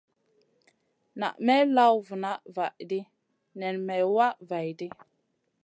[1.19, 3.01] Na may law vuna vahdi
[3.59, 4.87] nen may wah vaihʼdi.